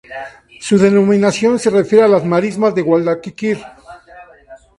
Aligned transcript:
Su 0.59 0.79
denominación 0.79 1.59
se 1.59 1.69
refiere 1.69 2.05
a 2.05 2.07
las 2.07 2.25
Marismas 2.25 2.73
del 2.73 2.85
Guadalquivir. 2.85 3.59